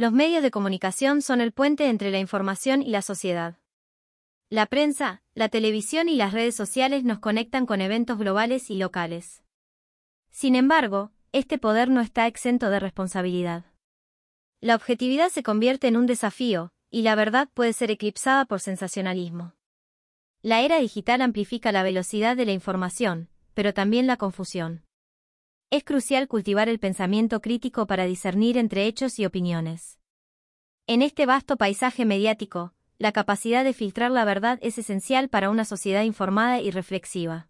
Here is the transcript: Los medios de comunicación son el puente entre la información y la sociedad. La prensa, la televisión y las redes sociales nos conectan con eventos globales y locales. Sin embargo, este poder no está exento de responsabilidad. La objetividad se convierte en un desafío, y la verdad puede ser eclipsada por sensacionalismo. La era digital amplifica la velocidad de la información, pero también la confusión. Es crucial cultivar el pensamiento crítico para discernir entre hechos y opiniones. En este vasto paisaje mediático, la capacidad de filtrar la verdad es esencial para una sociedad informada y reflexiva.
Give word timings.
Los 0.00 0.12
medios 0.12 0.42
de 0.42 0.50
comunicación 0.50 1.20
son 1.20 1.42
el 1.42 1.52
puente 1.52 1.90
entre 1.90 2.10
la 2.10 2.18
información 2.18 2.80
y 2.80 2.86
la 2.86 3.02
sociedad. 3.02 3.58
La 4.48 4.64
prensa, 4.64 5.22
la 5.34 5.50
televisión 5.50 6.08
y 6.08 6.16
las 6.16 6.32
redes 6.32 6.56
sociales 6.56 7.04
nos 7.04 7.18
conectan 7.18 7.66
con 7.66 7.82
eventos 7.82 8.16
globales 8.16 8.70
y 8.70 8.78
locales. 8.78 9.42
Sin 10.30 10.56
embargo, 10.56 11.12
este 11.32 11.58
poder 11.58 11.90
no 11.90 12.00
está 12.00 12.26
exento 12.26 12.70
de 12.70 12.80
responsabilidad. 12.80 13.66
La 14.62 14.74
objetividad 14.74 15.28
se 15.28 15.42
convierte 15.42 15.88
en 15.88 15.98
un 15.98 16.06
desafío, 16.06 16.72
y 16.88 17.02
la 17.02 17.14
verdad 17.14 17.50
puede 17.52 17.74
ser 17.74 17.90
eclipsada 17.90 18.46
por 18.46 18.60
sensacionalismo. 18.60 19.52
La 20.40 20.62
era 20.62 20.78
digital 20.78 21.20
amplifica 21.20 21.72
la 21.72 21.82
velocidad 21.82 22.38
de 22.38 22.46
la 22.46 22.52
información, 22.52 23.28
pero 23.52 23.74
también 23.74 24.06
la 24.06 24.16
confusión. 24.16 24.82
Es 25.72 25.84
crucial 25.84 26.26
cultivar 26.26 26.68
el 26.68 26.80
pensamiento 26.80 27.40
crítico 27.40 27.86
para 27.86 28.04
discernir 28.04 28.58
entre 28.58 28.86
hechos 28.86 29.20
y 29.20 29.24
opiniones. 29.24 30.00
En 30.88 31.00
este 31.00 31.26
vasto 31.26 31.56
paisaje 31.56 32.04
mediático, 32.04 32.74
la 32.98 33.12
capacidad 33.12 33.62
de 33.62 33.72
filtrar 33.72 34.10
la 34.10 34.24
verdad 34.24 34.58
es 34.62 34.78
esencial 34.78 35.28
para 35.28 35.48
una 35.48 35.64
sociedad 35.64 36.02
informada 36.02 36.60
y 36.60 36.72
reflexiva. 36.72 37.49